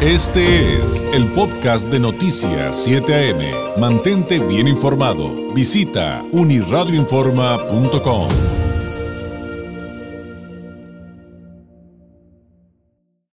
Este 0.00 0.76
es 0.76 1.02
el 1.12 1.26
podcast 1.32 1.88
de 1.90 1.98
Noticias 1.98 2.84
7 2.84 3.32
AM. 3.32 3.80
Mantente 3.80 4.38
bien 4.38 4.68
informado. 4.68 5.52
Visita 5.52 6.24
uniradioinforma.com. 6.30 8.28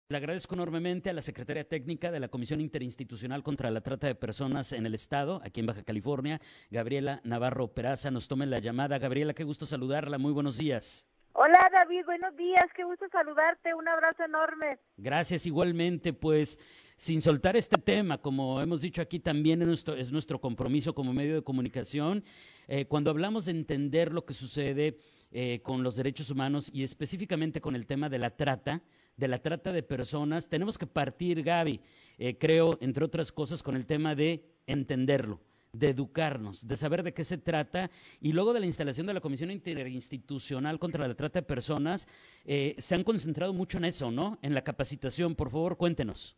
Le 0.07 0.17
agradezco 0.17 0.55
enormemente 0.55 1.09
a 1.09 1.13
la 1.13 1.21
Secretaria 1.21 1.67
Técnica 1.67 2.11
de 2.11 2.21
la 2.21 2.29
Comisión 2.29 2.61
Interinstitucional 2.61 3.43
contra 3.43 3.69
la 3.69 3.81
Trata 3.81 4.07
de 4.07 4.15
Personas 4.15 4.71
en 4.71 4.85
el 4.85 4.93
Estado, 4.93 5.41
aquí 5.43 5.59
en 5.59 5.65
Baja 5.65 5.83
California, 5.83 6.39
Gabriela 6.71 7.19
Navarro 7.25 7.73
Peraza. 7.73 8.09
Nos 8.09 8.29
tome 8.29 8.45
la 8.45 8.59
llamada. 8.59 8.99
Gabriela, 8.99 9.33
qué 9.33 9.43
gusto 9.43 9.65
saludarla. 9.65 10.17
Muy 10.17 10.31
buenos 10.31 10.57
días. 10.57 11.09
Hola 11.35 11.67
David, 11.71 12.05
buenos 12.05 12.37
días, 12.37 12.63
qué 12.75 12.83
gusto 12.83 13.05
saludarte, 13.11 13.73
un 13.73 13.87
abrazo 13.87 14.23
enorme. 14.23 14.77
Gracias 14.97 15.47
igualmente, 15.47 16.13
pues 16.13 16.59
sin 16.95 17.23
soltar 17.23 17.55
este 17.55 17.79
tema, 17.79 18.19
como 18.19 18.61
hemos 18.61 18.83
dicho 18.83 19.01
aquí 19.01 19.19
también 19.19 19.63
es 19.63 19.67
nuestro, 19.67 19.95
es 19.95 20.11
nuestro 20.11 20.39
compromiso 20.39 20.93
como 20.93 21.11
medio 21.11 21.33
de 21.33 21.43
comunicación, 21.43 22.23
eh, 22.67 22.85
cuando 22.85 23.09
hablamos 23.09 23.45
de 23.45 23.53
entender 23.53 24.13
lo 24.13 24.25
que 24.25 24.35
sucede 24.35 24.99
eh, 25.31 25.59
con 25.63 25.81
los 25.81 25.95
derechos 25.95 26.29
humanos 26.29 26.69
y 26.71 26.83
específicamente 26.83 27.61
con 27.61 27.73
el 27.75 27.87
tema 27.87 28.09
de 28.09 28.19
la 28.19 28.29
trata, 28.29 28.83
de 29.17 29.27
la 29.27 29.39
trata 29.39 29.71
de 29.71 29.81
personas, 29.81 30.49
tenemos 30.49 30.77
que 30.77 30.85
partir, 30.85 31.41
Gaby, 31.41 31.81
eh, 32.19 32.37
creo, 32.37 32.77
entre 32.79 33.05
otras 33.05 33.31
cosas, 33.31 33.63
con 33.63 33.75
el 33.75 33.87
tema 33.87 34.13
de 34.13 34.45
entenderlo 34.67 35.41
de 35.73 35.89
educarnos, 35.89 36.67
de 36.67 36.75
saber 36.75 37.03
de 37.03 37.13
qué 37.13 37.23
se 37.23 37.39
trata 37.39 37.89
y 38.21 38.31
luego 38.31 38.53
de 38.53 38.59
la 38.59 38.67
instalación 38.67 39.07
de 39.07 39.13
la 39.13 39.21
Comisión 39.21 39.49
Interinstitucional 39.51 40.79
contra 40.79 41.07
la 41.07 41.15
Trata 41.15 41.39
de 41.39 41.45
Personas, 41.45 42.07
eh, 42.45 42.75
se 42.77 42.95
han 42.95 43.03
concentrado 43.03 43.53
mucho 43.53 43.79
en 43.79 43.85
eso, 43.85 44.11
¿no? 44.11 44.37
En 44.43 44.53
la 44.53 44.63
capacitación. 44.63 45.35
Por 45.35 45.49
favor, 45.49 45.75
cuéntenos. 45.75 46.37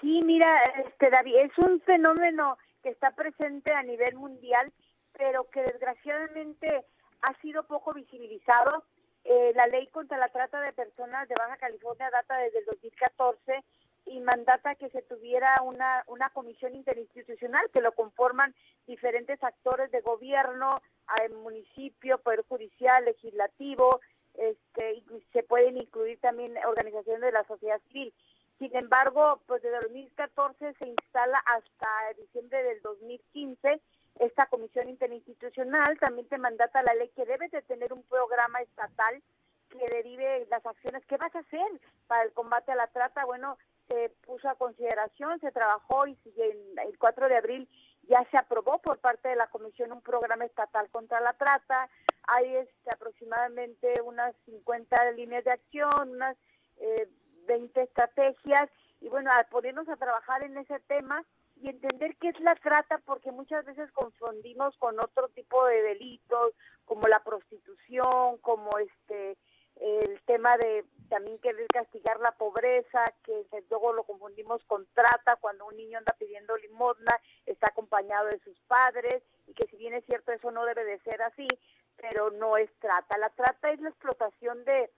Sí, 0.00 0.20
mira, 0.26 0.60
este 0.84 1.08
David, 1.08 1.36
es 1.36 1.58
un 1.64 1.80
fenómeno 1.82 2.58
que 2.82 2.90
está 2.90 3.12
presente 3.12 3.72
a 3.72 3.82
nivel 3.82 4.16
mundial, 4.16 4.72
pero 5.16 5.48
que 5.50 5.62
desgraciadamente 5.62 6.84
ha 7.22 7.40
sido 7.40 7.64
poco 7.64 7.94
visibilizado. 7.94 8.84
Eh, 9.24 9.52
la 9.54 9.66
ley 9.66 9.86
contra 9.88 10.18
la 10.18 10.28
trata 10.28 10.60
de 10.60 10.72
personas 10.72 11.28
de 11.28 11.34
Baja 11.36 11.56
California 11.58 12.10
data 12.10 12.38
desde 12.38 12.60
el 12.60 12.64
2014 12.66 13.64
y 14.10 14.20
mandata 14.20 14.74
que 14.74 14.90
se 14.90 15.02
tuviera 15.02 15.54
una, 15.62 16.04
una 16.06 16.30
comisión 16.30 16.74
interinstitucional 16.74 17.68
que 17.72 17.80
lo 17.80 17.92
conforman 17.92 18.54
diferentes 18.86 19.42
actores 19.42 19.90
de 19.90 20.00
gobierno, 20.00 20.80
el 21.24 21.34
municipio, 21.34 22.18
poder 22.18 22.44
judicial, 22.48 23.04
legislativo, 23.04 24.00
este, 24.34 25.02
se 25.32 25.42
pueden 25.42 25.78
incluir 25.78 26.20
también 26.20 26.54
organizaciones 26.66 27.22
de 27.22 27.32
la 27.32 27.44
sociedad 27.44 27.80
civil. 27.88 28.12
Sin 28.58 28.74
embargo, 28.76 29.40
pues 29.46 29.62
desde 29.62 29.76
el 29.76 29.82
2014 29.84 30.74
se 30.74 30.88
instala 30.88 31.38
hasta 31.46 31.88
diciembre 32.16 32.62
del 32.64 32.80
2015 32.82 33.80
esta 34.18 34.46
comisión 34.46 34.88
interinstitucional. 34.88 35.98
También 35.98 36.28
te 36.28 36.38
mandata 36.38 36.82
la 36.82 36.94
ley 36.94 37.08
que 37.14 37.24
debe 37.24 37.48
de 37.48 37.62
tener 37.62 37.92
un 37.92 38.02
programa 38.04 38.60
estatal 38.60 39.22
que 39.70 39.86
derive 39.94 40.46
las 40.50 40.64
acciones. 40.64 41.04
¿Qué 41.06 41.16
vas 41.16 41.34
a 41.34 41.40
hacer 41.40 41.68
para 42.06 42.24
el 42.24 42.32
combate 42.32 42.72
a 42.72 42.76
la 42.76 42.88
trata? 42.88 43.24
Bueno, 43.24 43.58
se 43.88 44.10
puso 44.26 44.48
a 44.48 44.54
consideración, 44.54 45.40
se 45.40 45.50
trabajó 45.50 46.06
y 46.06 46.16
el 46.36 46.98
4 46.98 47.28
de 47.28 47.36
abril 47.36 47.68
ya 48.08 48.24
se 48.30 48.36
aprobó 48.38 48.78
por 48.78 48.98
parte 48.98 49.28
de 49.28 49.36
la 49.36 49.48
Comisión 49.48 49.92
un 49.92 50.00
programa 50.00 50.44
estatal 50.44 50.88
contra 50.90 51.20
la 51.20 51.34
trata. 51.34 51.88
Hay 52.26 52.56
este, 52.56 52.90
aproximadamente 52.92 54.00
unas 54.02 54.34
50 54.46 55.12
líneas 55.12 55.44
de 55.44 55.52
acción, 55.52 56.10
unas 56.10 56.36
eh, 56.78 57.08
20 57.46 57.82
estrategias 57.82 58.70
y 59.00 59.08
bueno, 59.08 59.30
al 59.32 59.46
ponernos 59.46 59.88
a 59.88 59.96
trabajar 59.96 60.42
en 60.42 60.56
ese 60.58 60.80
tema 60.80 61.24
y 61.56 61.68
entender 61.68 62.16
qué 62.16 62.28
es 62.28 62.40
la 62.40 62.54
trata 62.56 62.98
porque 63.04 63.32
muchas 63.32 63.64
veces 63.64 63.90
confundimos 63.92 64.76
con 64.78 64.98
otro 65.00 65.28
tipo 65.28 65.64
de 65.66 65.82
delitos 65.82 66.52
como 66.84 67.02
la 67.08 67.22
prostitución, 67.22 68.38
como 68.38 68.70
este 68.78 69.36
el 69.80 70.20
tema 70.22 70.56
de 70.58 70.84
también 71.08 71.38
querer 71.38 71.66
castigar 71.68 72.20
la 72.20 72.32
pobreza, 72.32 73.04
que 73.24 73.44
luego 73.70 73.92
lo 73.92 74.02
confundimos 74.04 74.62
con 74.64 74.86
trata, 74.94 75.36
cuando 75.36 75.66
un 75.66 75.76
niño 75.76 75.98
anda 75.98 76.14
pidiendo 76.18 76.56
limosna, 76.56 77.18
está 77.46 77.68
acompañado 77.68 78.28
de 78.28 78.38
sus 78.40 78.58
padres, 78.62 79.22
y 79.46 79.54
que 79.54 79.66
si 79.68 79.76
bien 79.76 79.94
es 79.94 80.04
cierto 80.04 80.32
eso 80.32 80.50
no 80.50 80.64
debe 80.64 80.84
de 80.84 80.98
ser 81.00 81.22
así, 81.22 81.48
pero 81.96 82.30
no 82.30 82.56
es 82.56 82.70
trata. 82.80 83.18
La 83.18 83.30
trata 83.30 83.70
es 83.70 83.80
la 83.80 83.88
explotación 83.88 84.64
de, 84.64 84.90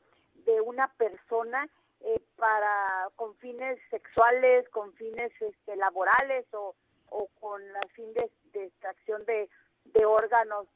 de 0.47 0.61
una 0.61 0.89
persona 0.95 1.69
eh, 2.01 2.21
para 2.37 3.09
con 3.17 3.35
fines 3.37 3.79
sexuales, 3.91 4.69
con 4.71 4.93
fines 4.95 5.31
este, 5.41 5.77
laborales 5.77 6.47
o, 6.53 6.75
o 7.11 7.29
con 7.41 7.63
el 7.63 7.91
fin 7.91 8.13
de, 8.15 8.31
extracción 8.65 9.25
de, 9.27 9.49
de 9.85 10.05
órganos 10.05 10.67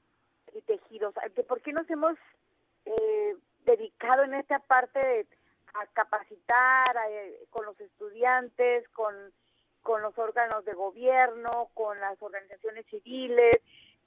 y 0.52 0.60
tejidos. 0.62 1.14
¿Por 1.48 1.60
qué 1.62 1.72
nos 1.72 1.88
hemos 1.90 2.16
eh, 2.84 3.36
dedicado 4.04 4.24
en 4.24 4.34
esta 4.34 4.58
parte 4.60 5.26
a 5.74 5.86
capacitar 5.92 6.96
eh, 7.08 7.46
con 7.50 7.64
los 7.64 7.80
estudiantes, 7.80 8.88
con, 8.90 9.14
con 9.82 10.02
los 10.02 10.16
órganos 10.18 10.64
de 10.64 10.74
gobierno, 10.74 11.70
con 11.74 11.98
las 12.00 12.20
organizaciones 12.20 12.86
civiles, 12.86 13.56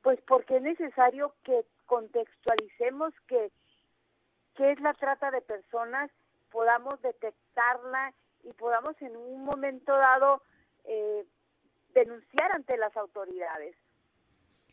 pues 0.02 0.20
porque 0.28 0.58
es 0.58 0.62
necesario 0.62 1.34
que 1.44 1.66
contextualicemos 1.86 3.14
que 3.28 3.52
qué 4.56 4.72
es 4.72 4.80
la 4.80 4.94
trata 4.94 5.32
de 5.32 5.42
personas, 5.42 6.10
podamos 6.52 7.02
detectarla 7.02 8.14
y 8.44 8.54
podamos 8.54 9.00
en 9.02 9.16
un 9.18 9.44
momento 9.44 9.96
dado 9.96 10.42
eh, 10.86 11.26
denunciar 11.94 12.52
ante 12.52 12.78
las 12.78 12.96
autoridades. 12.96 13.76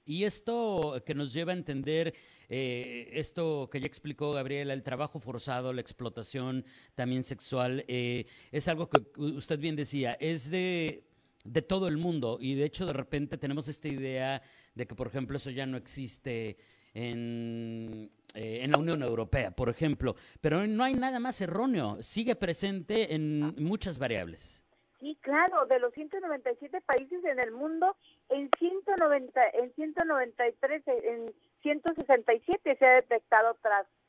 Y 0.05 0.25
esto 0.25 1.03
que 1.05 1.15
nos 1.15 1.33
lleva 1.33 1.53
a 1.53 1.57
entender 1.57 2.15
eh, 2.49 3.09
esto 3.13 3.69
que 3.71 3.81
ya 3.81 3.87
explicó 3.87 4.33
Gabriela, 4.33 4.75
el 4.75 4.83
trabajo 4.83 5.19
forzado, 5.19 5.73
la 5.73 5.81
explotación 5.81 6.65
también 6.95 7.25
sexual, 7.25 7.85
eh, 7.89 8.27
es 8.53 8.69
algo 8.69 8.89
que 8.89 9.03
usted 9.19 9.59
bien 9.59 9.77
decía, 9.77 10.17
es 10.21 10.51
de, 10.51 11.05
de 11.45 11.63
todo 11.63 11.89
el 11.89 11.97
mundo 11.97 12.39
y 12.41 12.55
de 12.55 12.65
hecho 12.65 12.87
de 12.87 12.93
repente 12.93 13.39
tenemos 13.39 13.69
esta 13.69 13.89
idea 13.89 14.43
de 14.75 14.87
que, 14.87 14.95
por 14.95 15.07
ejemplo, 15.07 15.37
eso 15.37 15.51
ya 15.51 15.67
no 15.67 15.77
existe 15.77 16.59
en, 16.93 18.11
eh, 18.35 18.61
en, 18.63 18.71
la 18.71 18.79
Unión 18.79 19.03
Europea, 19.03 19.51
por 19.51 19.69
ejemplo, 19.69 20.17
pero 20.41 20.67
no 20.67 20.85
hay 20.85 20.95
nada 20.95 21.19
más 21.19 21.41
erróneo, 21.41 22.03
sigue 22.03 22.37
presente 22.37 23.15
en 23.15 23.55
muchas 23.63 23.99
variables. 23.99 24.65
Sí, 25.01 25.19
claro, 25.21 25.67
de 25.67 25.79
los 25.81 25.93
197 25.93 26.81
países 26.81 27.23
en 27.25 27.39
el 27.39 27.51
mundo, 27.51 27.95
en 28.29 28.51
190, 28.59 29.49
en 29.55 29.75
193, 29.75 30.83
en 30.87 31.35
167 31.63 32.77
se 32.77 32.87
ha 32.87 32.95
detectado 32.95 33.57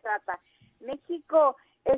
trata. 0.01 0.39
México, 0.79 1.57
es, 1.85 1.97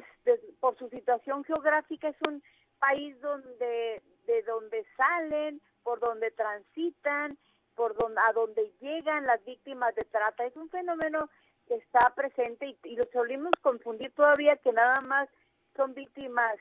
por 0.60 0.78
su 0.78 0.90
situación 0.90 1.44
geográfica, 1.44 2.10
es 2.10 2.18
un 2.28 2.44
país 2.80 3.20
donde 3.22 4.02
de 4.28 4.44
donde 4.44 4.86
salen, 4.98 5.62
por 5.84 6.00
donde 6.00 6.32
transitan, 6.32 7.38
por 7.76 7.96
donde 7.96 8.20
a 8.28 8.34
donde 8.34 8.72
llegan 8.82 9.26
las 9.26 9.44
víctimas 9.46 9.96
de 9.96 10.04
trata. 10.04 10.46
Es 10.46 10.56
un 10.56 10.70
fenómeno 10.70 11.30
que 11.68 11.76
está 11.76 12.14
presente 12.16 12.68
y, 12.68 12.78
y 12.84 12.96
lo 12.98 13.06
solemos 13.14 13.52
confundir 13.62 14.12
todavía 14.12 14.58
que 14.58 14.74
nada 14.74 15.00
más 15.02 15.30
son 15.76 15.94
víctimas 15.94 16.58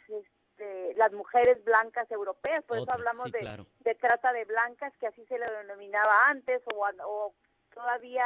este, 0.56 0.94
las 0.94 1.12
mujeres 1.12 1.62
blancas 1.65 2.11
europeas, 2.11 2.65
por 2.65 2.78
eso 2.78 2.91
hablamos 2.91 3.31
de, 3.31 3.94
trata 3.94 4.33
de 4.33 4.44
blancas, 4.44 4.93
que 4.99 5.06
así 5.06 5.25
se 5.27 5.39
le 5.39 5.47
denominaba 5.47 6.28
antes, 6.28 6.62
o, 6.75 7.34
todavía 7.75 8.25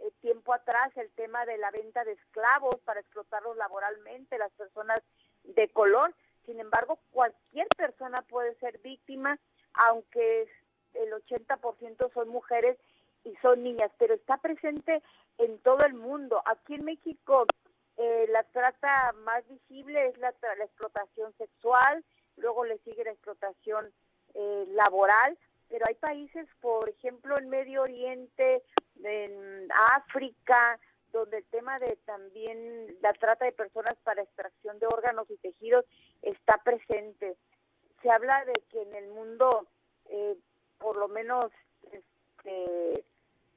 eh, 0.00 0.10
tiempo 0.20 0.52
atrás 0.52 0.90
el 0.96 1.10
tema 1.12 1.46
de 1.46 1.56
la 1.58 1.70
venta 1.70 2.04
de 2.04 2.12
esclavos 2.12 2.76
para 2.84 3.00
explotarlos 3.00 3.56
laboralmente, 3.56 4.38
las 4.38 4.52
personas 4.52 5.00
de 5.44 5.68
color. 5.68 6.14
Sin 6.46 6.58
embargo, 6.58 6.98
cualquier 7.10 7.68
persona 7.76 8.22
puede 8.28 8.56
ser 8.56 8.78
víctima, 8.78 9.38
aunque 9.74 10.48
el 10.94 11.12
80% 11.12 12.12
son 12.12 12.28
mujeres 12.28 12.76
y 13.22 13.36
son 13.36 13.62
niñas, 13.62 13.92
pero 13.98 14.14
está 14.14 14.38
presente 14.38 15.00
en 15.36 15.58
todo 15.60 15.84
el 15.86 15.94
mundo. 15.94 16.42
Aquí 16.46 16.74
en 16.74 16.84
México 16.84 17.46
eh, 17.98 18.26
la 18.30 18.44
trata 18.44 19.12
más 19.24 19.46
visible 19.48 20.06
es 20.06 20.18
la, 20.18 20.28
explotación 20.28 21.34
sexual, 21.36 22.04
luego 22.36 22.64
le 22.64 22.78
sigue 22.78 23.04
la 23.04 23.10
explotación 23.10 23.92
eh, 24.34 24.64
laboral, 24.68 25.36
pero 25.68 25.84
hay 25.88 25.96
países, 25.96 26.46
por 26.60 26.88
ejemplo, 26.88 27.36
en 27.36 27.48
Medio 27.48 27.82
Oriente, 27.82 28.62
en 29.02 29.68
África, 29.96 30.78
donde 31.12 31.38
el 31.38 31.44
tema 31.46 31.78
de 31.78 31.96
también 32.04 32.96
la 33.00 33.12
trata 33.14 33.44
de 33.44 33.52
personas 33.52 33.96
para 34.04 34.22
extracción 34.22 34.78
de 34.78 34.86
órganos 34.86 35.28
y 35.30 35.36
tejidos 35.38 35.84
está 36.22 36.58
presente. 36.58 37.36
Se 38.02 38.10
habla 38.10 38.44
de 38.44 38.54
que 38.70 38.82
en 38.82 38.94
el 38.94 39.08
mundo 39.08 39.66
eh, 40.08 40.36
por 40.78 40.96
lo 40.96 41.08
menos 41.08 41.46
este, 41.90 43.04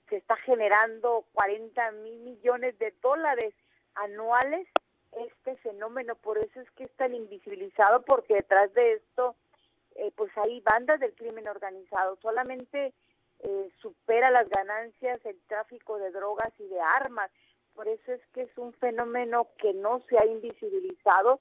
se 0.09 0.17
está 0.17 0.35
generando 0.38 1.25
40 1.33 1.91
mil 1.91 2.19
millones 2.19 2.77
de 2.79 2.93
dólares 3.01 3.53
anuales 3.95 4.67
este 5.11 5.57
fenómeno, 5.57 6.15
por 6.15 6.38
eso 6.38 6.61
es 6.61 6.71
que 6.71 6.85
es 6.85 6.91
tan 6.95 7.13
invisibilizado, 7.13 8.01
porque 8.03 8.35
detrás 8.35 8.73
de 8.73 8.93
esto 8.93 9.35
eh, 9.95 10.11
pues 10.15 10.31
hay 10.38 10.61
bandas 10.61 10.99
del 10.99 11.13
crimen 11.15 11.47
organizado. 11.47 12.17
Solamente 12.21 12.93
eh, 13.39 13.71
supera 13.81 14.31
las 14.31 14.47
ganancias 14.49 15.19
el 15.25 15.39
tráfico 15.47 15.97
de 15.97 16.11
drogas 16.11 16.51
y 16.59 16.67
de 16.67 16.79
armas. 16.79 17.31
Por 17.73 17.88
eso 17.88 18.13
es 18.13 18.21
que 18.33 18.43
es 18.43 18.57
un 18.57 18.73
fenómeno 18.73 19.47
que 19.57 19.73
no 19.73 20.01
se 20.09 20.17
ha 20.17 20.25
invisibilizado, 20.25 21.39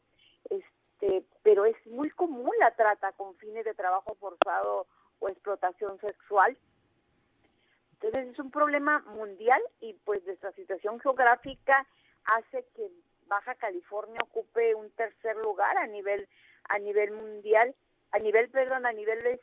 este, 0.49 1.25
pero 1.43 1.65
es 1.65 1.77
muy 1.87 2.11
común 2.11 2.53
la 2.59 2.71
trata 2.73 3.13
con 3.13 3.37
fines 3.37 3.65
de 3.65 3.75
trabajo 3.75 4.17
forzado 4.19 4.87
o 5.19 5.29
explotación 5.29 5.99
sexual. 6.01 6.57
Entonces 7.95 8.33
es 8.33 8.39
un 8.39 8.51
problema 8.51 9.01
mundial 9.01 9.61
y 9.81 9.93
pues 10.05 10.25
nuestra 10.25 10.53
situación 10.53 10.99
geográfica 11.01 11.87
hace 12.25 12.67
que 12.75 12.91
Baja 13.27 13.55
California 13.55 14.21
ocupe 14.25 14.75
un 14.75 14.91
tercer 14.91 15.37
lugar 15.37 15.77
a 15.79 15.87
nivel 15.87 16.29
a 16.69 16.79
nivel 16.79 17.13
mundial, 17.13 17.75
a 18.13 18.19
nivel 18.19 18.49
perdón, 18.51 18.87
a 18.87 18.93
nivel 18.93 19.23
de 19.23 19.41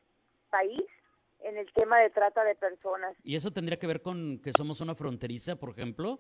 país 0.49 0.83
en 1.39 1.57
el 1.57 1.71
tema 1.73 1.99
de 1.99 2.09
trata 2.09 2.43
de 2.43 2.55
personas. 2.55 3.15
¿Y 3.23 3.35
eso 3.35 3.51
tendría 3.51 3.77
que 3.77 3.87
ver 3.87 4.01
con 4.01 4.39
que 4.41 4.51
somos 4.57 4.81
una 4.81 4.95
fronteriza, 4.95 5.55
por 5.55 5.69
ejemplo? 5.69 6.19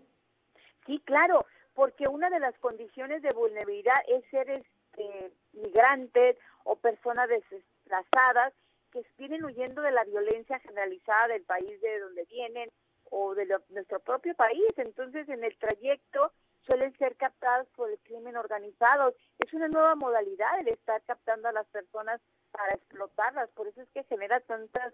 Sí, 0.85 1.01
claro, 1.05 1.45
porque 1.73 2.05
una 2.09 2.29
de 2.29 2.39
las 2.39 2.57
condiciones 2.59 3.21
de 3.21 3.29
vulnerabilidad 3.35 3.95
es 4.07 4.23
ser 4.29 4.49
este, 4.49 5.31
migrantes 5.53 6.37
o 6.63 6.75
personas 6.75 7.29
desplazadas 7.29 8.53
que 8.91 9.05
vienen 9.17 9.43
huyendo 9.43 9.81
de 9.81 9.91
la 9.91 10.03
violencia 10.03 10.59
generalizada 10.59 11.29
del 11.29 11.43
país 11.43 11.79
de 11.81 11.99
donde 11.99 12.25
vienen 12.25 12.69
o 13.09 13.35
de 13.35 13.47
nuestro 13.69 13.99
propio 13.99 14.35
país. 14.35 14.65
Entonces, 14.77 15.27
en 15.29 15.43
el 15.43 15.57
trayecto 15.57 16.31
suelen 16.67 16.95
ser 16.97 17.15
captados 17.15 17.67
por 17.75 17.89
el 17.89 17.97
crimen 17.99 18.37
organizado. 18.37 19.15
Es 19.39 19.53
una 19.53 19.67
nueva 19.67 19.95
modalidad 19.95 20.59
el 20.59 20.67
estar 20.67 21.01
captando 21.03 21.47
a 21.47 21.53
las 21.53 21.65
personas 21.67 22.21
para 22.51 22.73
explotarlas. 22.73 23.49
Por 23.51 23.67
eso 23.67 23.81
es 23.81 23.89
que 23.89 24.03
genera 24.03 24.39
tantas 24.41 24.93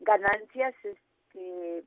ganancias. 0.00 0.74
Este, 0.84 1.84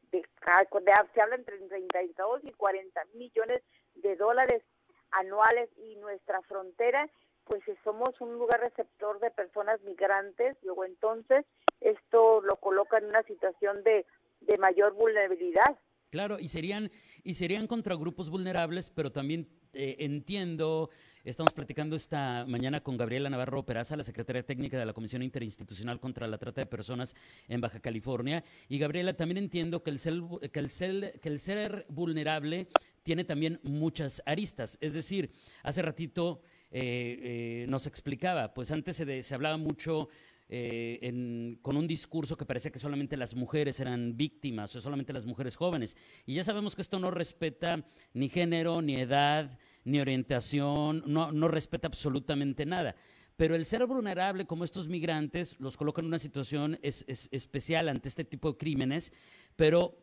se 1.13 1.22
habla 1.22 1.36
entre 1.36 1.57
32 1.57 2.42
y 2.44 2.51
40 2.51 3.06
millones 3.13 3.63
de 3.95 4.16
dólares 4.16 4.63
anuales 5.12 5.69
y 5.78 5.95
nuestra 5.98 6.42
frontera 6.42 7.10
pues 7.48 7.63
somos 7.83 8.10
un 8.19 8.33
lugar 8.38 8.60
receptor 8.60 9.19
de 9.19 9.31
personas 9.31 9.81
migrantes, 9.81 10.57
luego 10.63 10.83
entonces 10.83 11.45
esto 11.80 12.42
lo 12.42 12.57
coloca 12.57 12.98
en 12.98 13.06
una 13.06 13.24
situación 13.24 13.83
de, 13.83 14.06
de 14.42 14.57
mayor 14.57 14.94
vulnerabilidad. 14.94 15.78
Claro, 16.18 16.40
y 16.40 16.48
serían, 16.48 16.90
y 17.24 17.36
serían 17.36 17.68
contra 17.68 17.94
grupos 17.94 18.31
vulnerables, 18.31 18.90
pero 18.90 19.12
también 19.12 19.48
eh, 19.72 19.98
entiendo, 20.00 20.90
estamos 21.24 21.54
platicando 21.54 21.96
esta 21.96 22.44
mañana 22.48 22.81
con 22.81 22.98
Gabriela 22.98 23.30
Navarro 23.30 23.64
Peraza, 23.64 23.96
la 23.96 24.04
secretaria 24.04 24.42
técnica 24.42 24.80
de 24.80 24.88
la 24.88 24.94
Comisión 24.94 25.22
Interinstitucional 25.22 26.00
contra 26.00 26.28
la 26.28 26.40
Trata 26.40 26.62
de 26.62 26.66
Personas 26.66 27.16
en 27.48 27.62
Baja 27.62 27.80
California. 27.80 28.44
Y 28.68 28.80
Gabriela, 28.80 29.14
también 29.14 29.38
entiendo 29.38 29.84
que 29.84 29.92
el 29.92 30.00
ser, 30.00 30.24
que 30.52 31.30
el 31.30 31.40
ser, 31.40 31.86
vulnerable 31.88 32.68
tiene 33.04 33.24
también 33.24 33.60
muchas 33.62 34.24
aristas. 34.25 34.80
Es 34.81 34.96
decir, 34.96 35.30
hace 35.62 35.84
ratito 35.84 36.42
eh, 36.72 37.19
eh, 37.62 37.66
nos 37.69 37.86
explicaba, 37.86 38.56
pues 38.56 38.72
antes 38.72 38.96
se, 38.96 39.22
se 39.22 39.36
hablaba 39.36 39.58
mucho 39.58 40.10
eh, 40.49 41.57
con 41.61 41.77
un 41.77 41.88
discurso 41.88 42.38
que 42.38 42.45
parecía 42.45 42.71
que 42.71 42.79
solamente 42.79 43.17
las 43.17 43.35
mujeres 43.35 43.79
eran 43.79 44.15
víctimas 44.15 44.75
o 44.75 44.81
solamente 44.81 45.13
las 45.13 45.25
mujeres 45.25 45.55
jóvenes. 45.55 45.97
Y 46.25 46.35
ya 46.35 46.44
sabemos 46.44 46.75
que 46.75 46.81
esto 46.81 46.99
no 46.99 47.11
respeta 47.11 47.85
ni 48.13 48.29
género, 48.29 48.81
ni 48.81 48.95
edad, 48.95 49.59
ni 49.83 49.99
orientación, 49.99 51.03
no, 51.05 51.31
no 51.31 51.47
respeta 51.47 51.88
absolutamente 51.88 52.65
nada. 52.65 52.95
Pero 53.38 53.55
el 53.55 53.65
ser 53.67 53.85
vulnerable 53.85 54.47
como 54.47 54.63
estos 54.63 54.88
migrantes 54.88 55.59
los 55.59 55.77
coloca 55.77 56.01
en 56.01 56.07
una 56.07 56.19
situación 56.19 56.79
es, 56.81 57.05
especial 57.31 57.88
ante 57.88 58.09
este 58.09 58.25
tipo 58.25 58.51
de 58.51 58.57
crímenes, 58.57 59.13
pero 59.55 59.95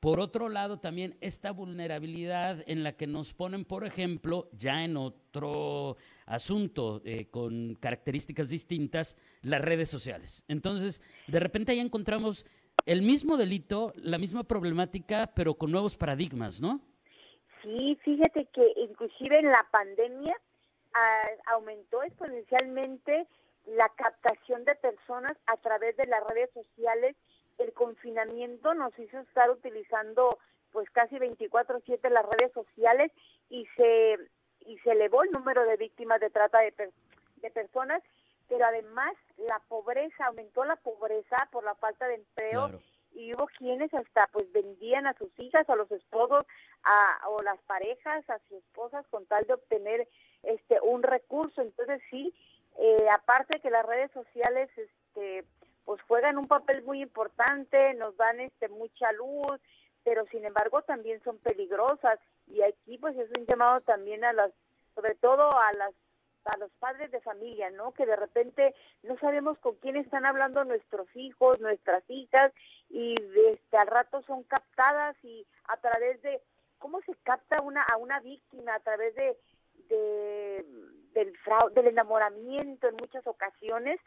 por 0.00 0.18
otro 0.18 0.48
lado, 0.48 0.80
también 0.80 1.16
esta 1.20 1.52
vulnerabilidad 1.52 2.64
en 2.66 2.82
la 2.82 2.92
que 2.92 3.06
nos 3.06 3.34
ponen, 3.34 3.66
por 3.66 3.84
ejemplo, 3.84 4.48
ya 4.52 4.82
en 4.82 4.96
otro 4.96 5.98
asunto 6.24 7.02
eh, 7.04 7.28
con 7.30 7.74
características 7.74 8.48
distintas, 8.48 9.18
las 9.42 9.60
redes 9.60 9.90
sociales. 9.90 10.42
Entonces, 10.48 11.02
de 11.28 11.38
repente 11.38 11.72
ahí 11.72 11.80
encontramos 11.80 12.46
el 12.86 13.02
mismo 13.02 13.36
delito, 13.36 13.92
la 13.96 14.16
misma 14.16 14.44
problemática, 14.44 15.30
pero 15.36 15.54
con 15.54 15.70
nuevos 15.70 15.98
paradigmas, 15.98 16.62
¿no? 16.62 16.80
Sí, 17.62 17.98
fíjate 18.02 18.46
que 18.54 18.72
inclusive 18.76 19.38
en 19.38 19.50
la 19.50 19.66
pandemia 19.70 20.34
ah, 20.94 21.28
aumentó 21.54 22.02
exponencialmente 22.02 23.26
la 23.66 23.90
captación 23.90 24.64
de 24.64 24.74
personas 24.76 25.36
a 25.46 25.58
través 25.58 25.94
de 25.98 26.06
las 26.06 26.26
redes 26.26 26.48
sociales 26.54 27.16
el 27.60 27.72
confinamiento 27.72 28.74
nos 28.74 28.98
hizo 28.98 29.18
estar 29.18 29.50
utilizando 29.50 30.38
pues 30.72 30.88
casi 30.90 31.16
24/7 31.16 32.08
las 32.10 32.26
redes 32.26 32.52
sociales 32.52 33.12
y 33.48 33.66
se 33.76 34.18
y 34.60 34.78
se 34.78 34.92
elevó 34.92 35.22
el 35.22 35.30
número 35.30 35.64
de 35.64 35.76
víctimas 35.76 36.20
de 36.20 36.30
trata 36.30 36.58
de, 36.58 36.72
de 37.36 37.50
personas, 37.50 38.02
pero 38.48 38.64
además 38.66 39.14
la 39.36 39.58
pobreza, 39.68 40.26
aumentó 40.26 40.64
la 40.64 40.76
pobreza 40.76 41.36
por 41.50 41.64
la 41.64 41.74
falta 41.76 42.06
de 42.06 42.16
empleo 42.16 42.80
y 43.12 43.34
hubo 43.34 43.46
quienes 43.58 43.92
hasta 43.94 44.28
pues 44.28 44.50
vendían 44.52 45.06
a 45.06 45.14
sus 45.14 45.30
hijas 45.38 45.68
a 45.68 45.76
los 45.76 45.90
esposos 45.90 46.46
a, 46.84 47.28
o 47.28 47.42
las 47.42 47.58
parejas 47.62 48.28
a 48.30 48.38
sus 48.48 48.58
esposas 48.58 49.06
con 49.08 49.26
tal 49.26 49.44
de 49.46 49.54
obtener 49.54 50.08
este 50.42 50.80
un 50.80 51.02
recurso. 51.02 51.62
Entonces 51.62 52.00
sí, 52.10 52.34
eh, 52.78 53.08
aparte 53.12 53.60
que 53.60 53.70
las 53.70 53.84
redes 53.86 54.10
sociales 54.12 54.70
este 54.76 55.44
pues 55.90 56.02
juegan 56.02 56.38
un 56.38 56.46
papel 56.46 56.84
muy 56.84 57.02
importante, 57.02 57.94
nos 57.94 58.16
dan 58.16 58.38
este 58.38 58.68
mucha 58.68 59.10
luz, 59.10 59.60
pero 60.04 60.24
sin 60.26 60.44
embargo 60.44 60.82
también 60.82 61.20
son 61.24 61.38
peligrosas 61.38 62.20
y 62.46 62.62
aquí 62.62 62.96
pues 62.96 63.18
es 63.18 63.28
un 63.36 63.44
llamado 63.44 63.80
también 63.80 64.22
a 64.22 64.32
las 64.32 64.52
sobre 64.94 65.16
todo 65.16 65.50
a 65.50 65.72
las 65.72 65.92
a 66.44 66.56
los 66.58 66.70
padres 66.78 67.10
de 67.10 67.20
familia, 67.20 67.70
¿no? 67.70 67.90
Que 67.90 68.06
de 68.06 68.14
repente 68.14 68.72
no 69.02 69.18
sabemos 69.18 69.58
con 69.58 69.74
quién 69.78 69.96
están 69.96 70.26
hablando 70.26 70.64
nuestros 70.64 71.08
hijos, 71.16 71.58
nuestras 71.58 72.04
hijas 72.06 72.52
y 72.88 73.16
este 73.48 73.76
al 73.76 73.88
rato 73.88 74.22
son 74.28 74.44
captadas 74.44 75.16
y 75.24 75.44
a 75.64 75.76
través 75.78 76.22
de 76.22 76.40
cómo 76.78 77.00
se 77.00 77.16
capta 77.24 77.60
una 77.64 77.82
a 77.82 77.96
una 77.96 78.20
víctima 78.20 78.76
a 78.76 78.80
través 78.80 79.12
de, 79.16 79.36
de 79.88 80.64
del 81.14 81.36
fraude, 81.38 81.74
del 81.74 81.88
enamoramiento 81.88 82.86
en 82.86 82.94
muchas 82.94 83.26
ocasiones 83.26 83.98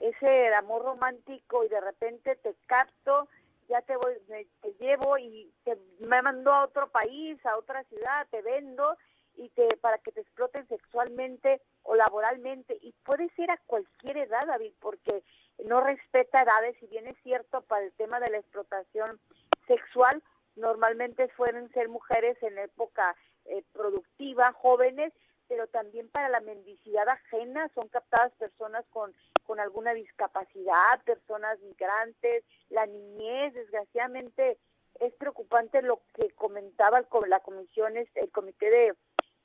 ese 0.00 0.54
amor 0.54 0.82
romántico 0.82 1.64
y 1.64 1.68
de 1.68 1.80
repente 1.80 2.36
te 2.36 2.54
capto, 2.66 3.28
ya 3.68 3.82
te 3.82 3.96
voy, 3.96 4.14
te 4.60 4.72
llevo 4.80 5.18
y 5.18 5.52
te, 5.64 5.76
me 6.00 6.22
mando 6.22 6.52
a 6.52 6.64
otro 6.64 6.88
país, 6.88 7.44
a 7.44 7.56
otra 7.56 7.84
ciudad, 7.84 8.26
te 8.30 8.40
vendo 8.42 8.96
y 9.36 9.48
te 9.50 9.76
para 9.76 9.98
que 9.98 10.12
te 10.12 10.20
exploten 10.20 10.66
sexualmente 10.68 11.60
o 11.82 11.94
laboralmente. 11.94 12.78
Y 12.80 12.92
puede 13.04 13.28
ser 13.30 13.50
a 13.50 13.60
cualquier 13.66 14.16
edad, 14.18 14.46
David, 14.46 14.72
porque 14.80 15.22
no 15.64 15.80
respeta 15.80 16.42
edades, 16.42 16.76
si 16.80 16.86
bien 16.86 17.06
es 17.06 17.16
cierto 17.22 17.62
para 17.62 17.84
el 17.84 17.92
tema 17.92 18.20
de 18.20 18.30
la 18.30 18.38
explotación 18.38 19.20
sexual, 19.66 20.22
normalmente 20.56 21.30
suelen 21.36 21.70
ser 21.72 21.88
mujeres 21.88 22.36
en 22.42 22.58
época 22.58 23.14
eh, 23.44 23.62
productiva, 23.72 24.52
jóvenes, 24.52 25.12
pero 25.48 25.66
también 25.66 26.08
para 26.10 26.28
la 26.28 26.40
mendicidad 26.40 27.08
ajena 27.08 27.68
son 27.74 27.88
captadas 27.88 28.32
personas 28.34 28.84
con, 28.90 29.14
con 29.44 29.58
alguna 29.60 29.94
discapacidad, 29.94 31.02
personas 31.04 31.58
migrantes, 31.60 32.44
la 32.68 32.86
niñez, 32.86 33.54
desgraciadamente 33.54 34.58
es 35.00 35.14
preocupante 35.14 35.82
lo 35.82 36.00
que 36.14 36.30
comentaba 36.32 37.02
la 37.28 37.40
comisión, 37.40 37.96
el 37.96 38.30
Comité 38.30 38.70
de 38.70 38.94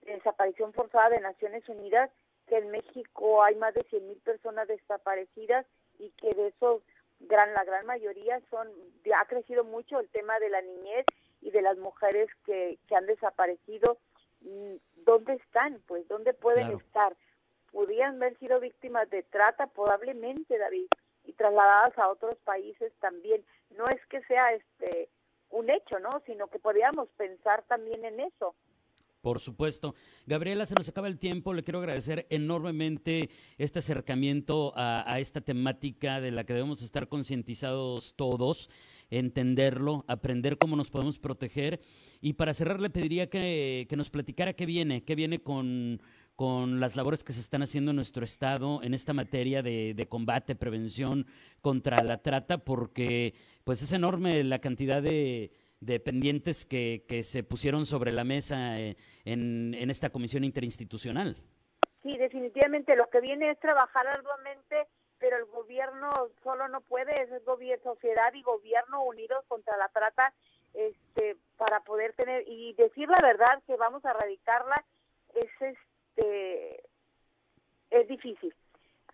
Desaparición 0.02 0.74
Forzada 0.74 1.10
de 1.10 1.22
Naciones 1.22 1.68
Unidas, 1.70 2.10
que 2.48 2.58
en 2.58 2.70
México 2.72 3.44
hay 3.44 3.56
más 3.56 3.74
de 3.74 3.82
100.000 3.82 4.22
personas 4.22 4.68
desaparecidas 4.68 5.66
y 6.00 6.10
que 6.12 6.32
de 6.32 6.48
esos 6.48 6.82
gran 7.20 7.54
la 7.54 7.64
gran 7.64 7.86
mayoría 7.86 8.42
son 8.50 8.68
ha 9.16 9.26
crecido 9.26 9.64
mucho 9.64 10.00
el 10.00 10.10
tema 10.10 10.40
de 10.40 10.50
la 10.50 10.62
niñez 10.62 11.06
y 11.42 11.52
de 11.52 11.62
las 11.62 11.78
mujeres 11.78 12.30
que, 12.46 12.78
que 12.88 12.96
han 12.96 13.06
desaparecido 13.06 13.98
¿dónde 15.06 15.34
están? 15.34 15.82
Pues, 15.88 16.08
¿dónde 16.08 16.34
pueden 16.34 16.72
estar? 16.72 17.16
Podrían 17.72 18.16
haber 18.16 18.38
sido 18.40 18.60
víctimas 18.60 19.10
de 19.10 19.24
trata, 19.24 19.68
probablemente, 19.68 20.58
David, 20.58 20.88
y 21.26 21.34
trasladadas 21.34 21.98
a 21.98 22.10
otros 22.10 22.38
países 22.44 22.94
también. 23.00 23.44
No 23.78 23.86
es 23.86 24.06
que 24.08 24.22
sea 24.24 24.54
este 24.54 25.10
un 25.50 25.70
hecho, 25.70 26.00
¿no? 26.00 26.22
Sino 26.26 26.48
que 26.48 26.60
podríamos 26.60 27.10
pensar 27.10 27.64
también 27.68 28.04
en 28.06 28.20
eso. 28.20 28.56
Por 29.22 29.40
supuesto. 29.40 29.96
Gabriela, 30.26 30.66
se 30.66 30.76
nos 30.76 30.90
acaba 30.90 31.08
el 31.08 31.18
tiempo. 31.18 31.54
Le 31.54 31.64
quiero 31.64 31.80
agradecer 31.80 32.28
enormemente 32.30 33.30
este 33.58 33.80
acercamiento 33.80 34.74
a, 34.76 35.10
a 35.10 35.20
esta 35.20 35.40
temática 35.40 36.20
de 36.20 36.32
la 36.32 36.44
que 36.44 36.54
debemos 36.54 36.82
estar 36.82 37.08
concientizados 37.08 38.16
todos 38.16 38.70
entenderlo, 39.20 40.06
aprender 40.08 40.58
cómo 40.58 40.76
nos 40.76 40.90
podemos 40.90 41.20
proteger. 41.20 41.80
Y 42.22 42.34
para 42.34 42.54
cerrar 42.54 42.80
le 42.80 42.90
pediría 42.90 43.30
que, 43.30 43.88
nos 43.96 44.10
platicara 44.10 44.54
qué 44.54 44.66
viene, 44.66 45.04
qué 45.04 45.16
viene 45.16 45.42
con, 45.42 46.02
con 46.36 46.80
las 46.80 46.96
labores 46.96 47.24
que 47.24 47.34
se 47.34 47.42
están 47.42 47.62
haciendo 47.62 47.92
en 47.92 47.98
nuestro 47.98 48.24
estado 48.24 48.82
en 48.84 48.94
esta 48.94 49.14
materia 49.14 49.62
de, 49.62 50.08
combate, 50.10 50.56
prevención 50.56 51.26
contra 51.62 52.04
la 52.04 52.22
trata, 52.22 52.58
porque 52.58 53.36
pues 53.64 53.82
es 53.82 53.94
enorme 53.94 54.44
la 54.44 54.60
cantidad 54.60 55.02
de, 55.02 55.52
pendientes 56.04 56.66
que, 56.66 57.22
se 57.24 57.44
pusieron 57.44 57.86
sobre 57.86 58.12
la 58.12 58.24
mesa 58.24 58.80
eh, 58.80 58.98
en, 59.26 59.76
en 59.78 59.90
esta 59.90 60.10
comisión 60.10 60.44
interinstitucional. 60.44 61.38
Sí, 62.02 62.18
definitivamente 62.18 62.96
lo 62.96 63.10
que 63.10 63.22
viene 63.22 63.52
es 63.52 63.60
trabajar 63.60 64.06
arduamente, 64.08 64.76
pero 65.24 65.38
el 65.38 65.46
gobierno 65.46 66.12
solo 66.44 66.68
no 66.68 66.82
puede, 66.82 67.14
es 67.24 67.30
sociedad 67.82 68.34
y 68.34 68.44
gobierno 68.44 69.04
unidos 69.04 69.46
contra 69.48 69.78
la 69.78 69.88
trata 69.88 70.34
este 70.74 71.38
para 71.56 71.80
poder 71.80 72.12
tener 72.12 72.44
y 72.46 72.74
decir 72.74 73.08
la 73.08 73.26
verdad 73.26 73.64
que 73.66 73.78
vamos 73.78 74.04
a 74.04 74.10
erradicarla 74.10 74.84
es 75.34 75.50
este 75.62 76.84
es 77.90 78.08
difícil 78.10 78.54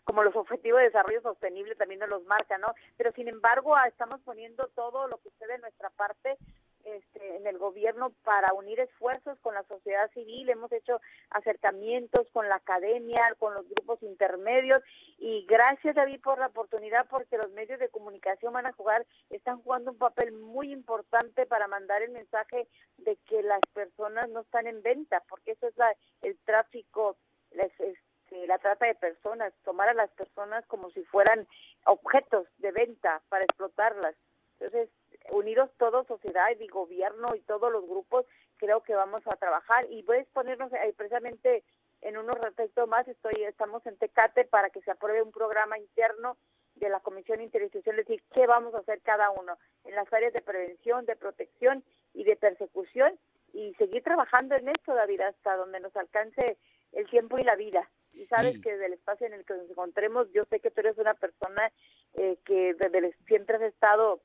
como 0.03 0.23
los 0.23 0.35
objetivos 0.35 0.79
de 0.79 0.85
desarrollo 0.85 1.21
sostenible 1.21 1.75
también 1.75 1.99
nos 1.99 2.09
los 2.09 2.23
marcan, 2.23 2.61
¿no? 2.61 2.73
Pero 2.97 3.11
sin 3.11 3.27
embargo, 3.27 3.75
ah, 3.75 3.87
estamos 3.87 4.19
poniendo 4.21 4.67
todo 4.69 5.07
lo 5.07 5.19
que 5.19 5.29
esté 5.29 5.45
de 5.45 5.59
nuestra 5.59 5.91
parte 5.91 6.39
este, 6.85 7.35
en 7.35 7.45
el 7.47 7.57
gobierno 7.57 8.11
para 8.23 8.53
unir 8.53 8.79
esfuerzos 8.79 9.37
con 9.39 9.53
la 9.53 9.63
sociedad 9.63 10.09
civil. 10.11 10.49
Hemos 10.49 10.71
hecho 10.71 10.99
acercamientos 11.29 12.27
con 12.31 12.47
la 12.49 12.55
academia, 12.55 13.35
con 13.37 13.53
los 13.53 13.67
grupos 13.69 14.01
intermedios 14.03 14.81
y 15.17 15.45
gracias 15.45 15.95
David 15.95 16.21
por 16.21 16.39
la 16.39 16.47
oportunidad 16.47 17.07
porque 17.09 17.37
los 17.37 17.51
medios 17.51 17.79
de 17.79 17.89
comunicación 17.89 18.53
van 18.53 18.65
a 18.65 18.73
jugar, 18.73 19.05
están 19.29 19.61
jugando 19.61 19.91
un 19.91 19.97
papel 19.97 20.31
muy 20.31 20.71
importante 20.71 21.45
para 21.45 21.67
mandar 21.67 22.01
el 22.01 22.11
mensaje 22.11 22.67
de 22.97 23.17
que 23.27 23.43
las 23.43 23.61
personas 23.73 24.29
no 24.29 24.41
están 24.41 24.67
en 24.67 24.81
venta, 24.81 25.23
porque 25.29 25.51
eso 25.51 25.67
es 25.67 25.77
la, 25.77 25.93
el 26.21 26.37
tráfico, 26.39 27.17
la 27.51 28.57
trata 28.57 28.85
de 28.85 28.95
personas, 28.95 29.53
tomar 29.63 29.89
a 29.89 29.93
las 29.93 30.09
personas 30.11 30.65
como 30.67 30.89
si 30.91 31.03
fueran 31.03 31.47
objetos 31.85 32.47
de 32.57 32.71
venta 32.71 33.21
para 33.29 33.43
explotarlas. 33.43 34.15
Entonces, 34.59 34.89
unidos 35.31 35.69
todos, 35.77 36.07
sociedad 36.07 36.49
y 36.59 36.67
gobierno 36.67 37.27
y 37.35 37.41
todos 37.41 37.71
los 37.71 37.87
grupos, 37.87 38.25
creo 38.57 38.81
que 38.81 38.95
vamos 38.95 39.21
a 39.25 39.35
trabajar 39.37 39.85
y 39.89 40.03
voy 40.03 40.17
a 40.17 40.21
exponernos 40.21 40.71
eh, 40.73 40.93
precisamente 40.95 41.63
en 42.01 42.17
unos 42.17 42.35
respecto 42.41 42.87
más, 42.87 43.07
estoy, 43.07 43.43
estamos 43.43 43.85
en 43.85 43.97
Tecate 43.97 44.45
para 44.45 44.69
que 44.69 44.81
se 44.81 44.91
apruebe 44.91 45.21
un 45.21 45.31
programa 45.31 45.77
interno 45.77 46.37
de 46.75 46.89
la 46.89 46.99
Comisión 47.01 47.41
Interinstitucional, 47.41 47.99
es 47.99 48.07
decir, 48.07 48.23
qué 48.33 48.47
vamos 48.47 48.73
a 48.73 48.79
hacer 48.79 49.01
cada 49.01 49.29
uno 49.31 49.57
en 49.83 49.95
las 49.95 50.11
áreas 50.13 50.33
de 50.33 50.41
prevención, 50.41 51.05
de 51.05 51.15
protección 51.15 51.83
y 52.13 52.23
de 52.23 52.37
persecución 52.37 53.19
y 53.53 53.73
seguir 53.75 54.03
trabajando 54.03 54.55
en 54.55 54.69
esto, 54.69 54.93
David, 54.93 55.21
hasta 55.21 55.57
donde 55.57 55.79
nos 55.79 55.95
alcance 55.95 56.57
el 56.93 57.09
tiempo 57.09 57.37
y 57.37 57.43
la 57.43 57.55
vida. 57.55 57.89
Y 58.13 58.25
sabes 58.27 58.59
que 58.61 58.77
del 58.77 58.93
espacio 58.93 59.27
en 59.27 59.33
el 59.33 59.45
que 59.45 59.53
nos 59.53 59.69
encontremos, 59.69 60.31
yo 60.31 60.43
sé 60.45 60.59
que 60.59 60.71
tú 60.71 60.81
eres 60.81 60.97
una 60.97 61.13
persona 61.13 61.71
eh, 62.15 62.37
que 62.45 62.73
desde 62.73 63.13
siempre 63.27 63.57
has 63.57 63.61
estado 63.63 64.21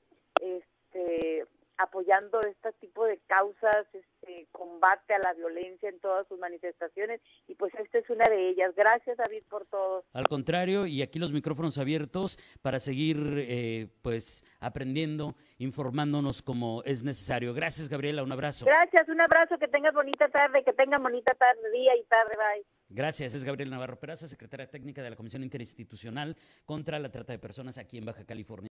este, 0.94 1.46
apoyando 1.76 2.40
este 2.40 2.72
tipo 2.80 3.04
de 3.04 3.18
causas, 3.26 3.86
este 3.92 4.46
combate 4.52 5.14
a 5.14 5.18
la 5.18 5.32
violencia 5.34 5.88
en 5.88 5.98
todas 5.98 6.26
sus 6.28 6.38
manifestaciones 6.38 7.20
y 7.48 7.56
pues 7.56 7.74
esta 7.74 7.98
es 7.98 8.08
una 8.10 8.24
de 8.30 8.50
ellas. 8.50 8.72
Gracias 8.76 9.16
David 9.16 9.42
por 9.50 9.66
todo. 9.66 10.04
Al 10.12 10.28
contrario, 10.28 10.86
y 10.86 11.02
aquí 11.02 11.18
los 11.18 11.32
micrófonos 11.32 11.78
abiertos 11.78 12.38
para 12.62 12.78
seguir 12.78 13.16
eh, 13.38 13.88
pues 14.02 14.44
aprendiendo, 14.60 15.34
informándonos 15.58 16.42
como 16.42 16.82
es 16.84 17.02
necesario. 17.02 17.54
Gracias 17.54 17.88
Gabriela, 17.88 18.22
un 18.22 18.30
abrazo. 18.30 18.64
Gracias, 18.66 19.08
un 19.08 19.20
abrazo, 19.20 19.58
que 19.58 19.68
tengas 19.68 19.94
bonita 19.94 20.28
tarde, 20.28 20.62
que 20.64 20.72
tengan 20.72 21.02
bonita 21.02 21.34
tarde, 21.34 21.70
día 21.72 21.96
y 21.96 22.04
tarde, 22.04 22.36
bye. 22.36 22.64
Gracias, 22.88 23.34
es 23.34 23.42
Gabriela 23.42 23.72
Navarro 23.72 23.98
Peraza, 23.98 24.28
secretaria 24.28 24.70
técnica 24.70 25.02
de 25.02 25.10
la 25.10 25.16
Comisión 25.16 25.42
Interinstitucional 25.42 26.36
contra 26.64 27.00
la 27.00 27.10
Trata 27.10 27.32
de 27.32 27.40
Personas 27.40 27.78
aquí 27.78 27.98
en 27.98 28.04
Baja 28.04 28.24
California. 28.24 28.73